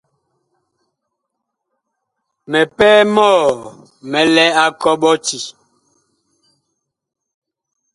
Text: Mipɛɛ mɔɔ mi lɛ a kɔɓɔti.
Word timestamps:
Mipɛɛ 2.51 3.01
mɔɔ 3.15 3.39
mi 4.09 4.21
lɛ 4.35 4.45
a 4.63 4.65
kɔɓɔti. 4.81 5.39